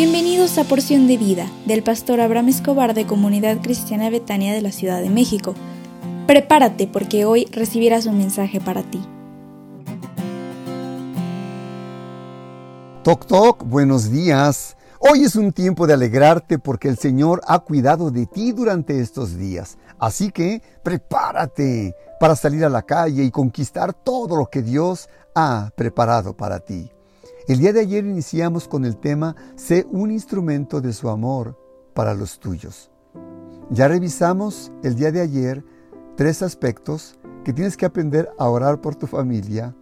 [0.00, 4.70] Bienvenidos a Porción de Vida del pastor Abraham Escobar de Comunidad Cristiana Betania de la
[4.70, 5.56] Ciudad de México.
[6.28, 9.00] Prepárate porque hoy recibirás un mensaje para ti.
[13.02, 14.76] Toc Toc, buenos días.
[15.00, 19.36] Hoy es un tiempo de alegrarte porque el Señor ha cuidado de ti durante estos
[19.36, 19.78] días.
[19.98, 25.72] Así que prepárate para salir a la calle y conquistar todo lo que Dios ha
[25.74, 26.88] preparado para ti.
[27.48, 31.58] El día de ayer iniciamos con el tema Sé un instrumento de su amor
[31.94, 32.90] para los tuyos.
[33.70, 35.64] Ya revisamos el día de ayer
[36.14, 39.74] tres aspectos que tienes que aprender a orar por tu familia.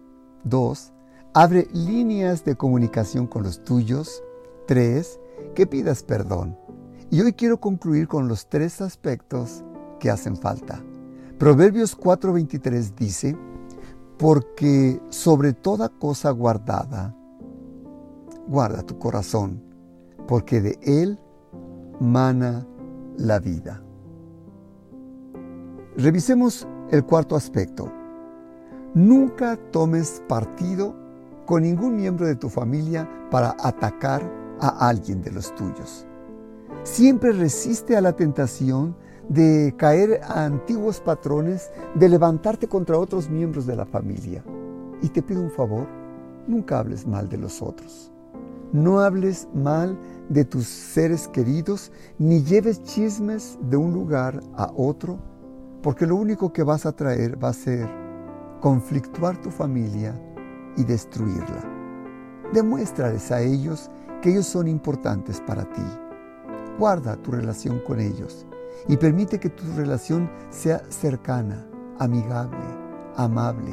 [0.45, 0.93] Dos,
[1.33, 4.23] abre líneas de comunicación con los tuyos.
[4.65, 5.19] Tres,
[5.53, 6.57] que pidas perdón.
[7.11, 9.65] Y hoy quiero concluir con los tres aspectos
[9.99, 10.81] que hacen falta.
[11.37, 13.37] Proverbios 4:23 dice,
[14.17, 17.16] porque sobre toda cosa guardada,
[18.47, 19.61] guarda tu corazón,
[20.27, 21.19] porque de él
[21.99, 22.65] mana
[23.17, 23.81] la vida.
[25.97, 27.91] Revisemos el cuarto aspecto.
[28.93, 30.95] Nunca tomes partido
[31.45, 34.21] con ningún miembro de tu familia para atacar
[34.59, 36.05] a alguien de los tuyos.
[36.83, 38.95] Siempre resiste a la tentación
[39.29, 44.43] de caer a antiguos patrones, de levantarte contra otros miembros de la familia.
[45.01, 45.85] Y te pido un favor,
[46.47, 48.11] nunca hables mal de los otros.
[48.73, 55.17] No hables mal de tus seres queridos, ni lleves chismes de un lugar a otro,
[55.81, 57.87] porque lo único que vas a traer va a ser
[58.59, 60.19] conflictuar tu familia
[60.75, 61.63] y destruirla.
[62.51, 63.89] Demuéstrales a ellos
[64.21, 65.83] que ellos son importantes para ti.
[66.77, 68.45] Guarda tu relación con ellos
[68.89, 71.65] y permite que tu relación sea cercana,
[71.99, 72.65] amigable,
[73.15, 73.71] amable,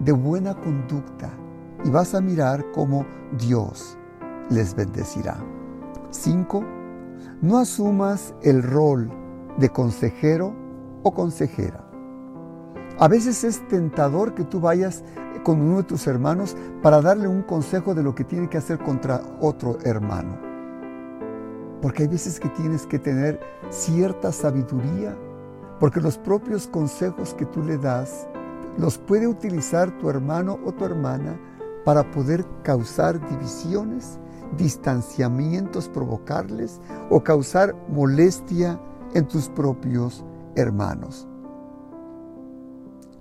[0.00, 1.30] de buena conducta
[1.84, 3.04] y vas a mirar cómo
[3.38, 3.98] Dios
[4.50, 5.36] les bendecirá.
[6.10, 6.64] 5.
[7.40, 9.10] No asumas el rol
[9.58, 10.54] de consejero
[11.02, 11.84] o consejera.
[12.98, 15.02] A veces es tentador que tú vayas
[15.42, 18.78] con uno de tus hermanos para darle un consejo de lo que tiene que hacer
[18.78, 20.38] contra otro hermano.
[21.80, 25.16] Porque hay veces que tienes que tener cierta sabiduría,
[25.80, 28.28] porque los propios consejos que tú le das
[28.78, 31.38] los puede utilizar tu hermano o tu hermana
[31.84, 34.18] para poder causar divisiones
[34.56, 36.80] distanciamientos provocarles
[37.10, 38.80] o causar molestia
[39.14, 40.24] en tus propios
[40.54, 41.26] hermanos.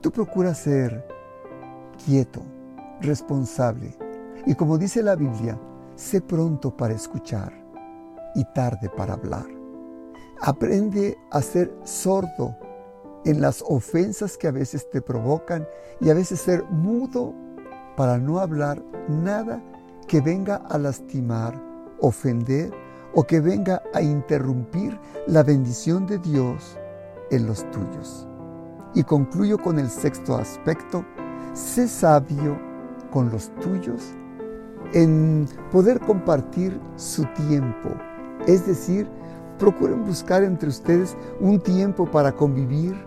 [0.02, 1.06] Tú procuras ser
[2.06, 2.42] quieto,
[3.02, 3.96] responsable
[4.46, 5.60] y como dice la Biblia,
[5.96, 7.54] sé pronto para escuchar
[8.36, 9.46] y tarde para hablar.
[10.42, 12.58] Aprende a ser sordo
[13.26, 15.68] en las ofensas que a veces te provocan
[16.00, 17.36] y a veces ser mudo
[17.96, 19.62] para no hablar nada
[20.12, 21.54] que venga a lastimar,
[22.02, 22.70] ofender
[23.14, 26.78] o que venga a interrumpir la bendición de Dios
[27.30, 28.28] en los tuyos.
[28.94, 31.06] Y concluyo con el sexto aspecto,
[31.54, 32.60] sé sabio
[33.10, 34.12] con los tuyos
[34.92, 37.92] en poder compartir su tiempo.
[38.48, 39.08] Es decir,
[39.60, 42.98] procuren buscar entre ustedes un tiempo para convivir.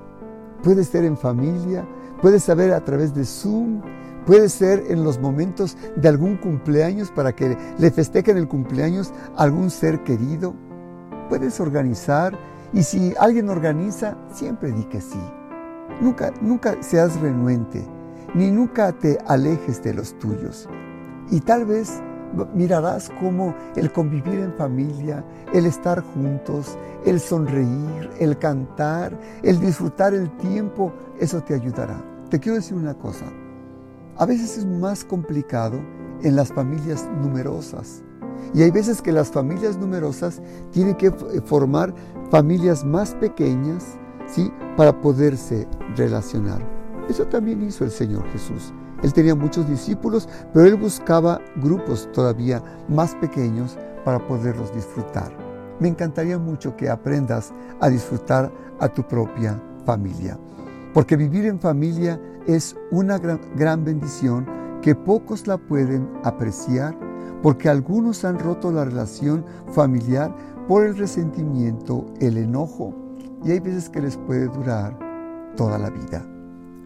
[0.63, 1.87] Puede ser en familia,
[2.23, 3.83] puede saber a través de Zoom,
[4.27, 9.43] Puede ser en los momentos de algún cumpleaños para que le festejen el cumpleaños a
[9.43, 10.55] algún ser querido.
[11.29, 12.39] Puedes organizar
[12.73, 15.21] y si alguien organiza, siempre di que sí.
[16.01, 17.85] Nunca, nunca seas renuente,
[18.35, 20.69] ni nunca te alejes de los tuyos.
[21.31, 22.03] Y tal vez
[22.55, 30.15] mirarás cómo el convivir en familia, el estar juntos, el sonreír, el cantar, el disfrutar
[30.15, 32.03] el tiempo, eso te ayudará.
[32.31, 33.27] Te quiero decir una cosa,
[34.19, 35.81] a veces es más complicado
[36.23, 38.03] en las familias numerosas.
[38.53, 41.11] Y hay veces que las familias numerosas tienen que
[41.45, 41.95] formar
[42.31, 44.53] familias más pequeñas, ¿sí?
[44.77, 45.67] Para poderse
[45.97, 46.61] relacionar.
[47.09, 48.73] Eso también hizo el Señor Jesús.
[49.03, 55.31] Él tenía muchos discípulos, pero él buscaba grupos todavía más pequeños para poderlos disfrutar.
[55.81, 60.39] Me encantaría mucho que aprendas a disfrutar a tu propia familia.
[60.95, 64.47] Porque vivir en familia es una gran, bendición
[64.83, 66.99] que pocos la pueden apreciar
[67.43, 70.35] porque algunos han roto la relación familiar
[70.69, 72.95] por el resentimiento, el enojo
[73.45, 74.99] y hay veces que les puede durar
[75.57, 76.25] toda la vida.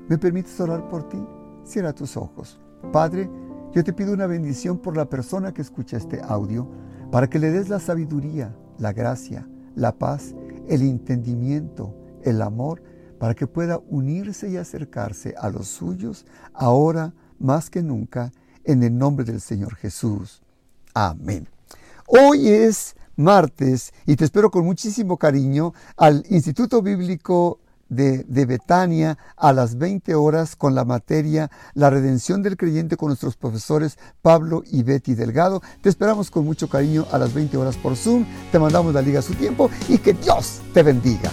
[0.08, 1.22] ¿Me permites orar por ti?
[1.64, 2.60] Cierra tus ojos.
[2.92, 3.30] Padre,
[3.72, 6.66] yo te pido una bendición por la persona que escucha este audio
[7.10, 10.34] para que le des la sabiduría, la gracia, la paz,
[10.68, 12.82] el entendimiento, el amor
[13.18, 18.32] para que pueda unirse y acercarse a los suyos ahora más que nunca
[18.64, 20.42] en el nombre del Señor Jesús.
[20.94, 21.48] Amén.
[22.06, 29.18] Hoy es martes y te espero con muchísimo cariño al Instituto Bíblico de, de, Betania
[29.36, 34.62] a las 20 horas con la materia La redención del creyente con nuestros profesores Pablo
[34.70, 35.62] y Betty Delgado.
[35.80, 38.26] Te esperamos con mucho cariño a las 20 horas por Zoom.
[38.52, 41.30] Te mandamos la liga a su tiempo y que Dios te bendiga.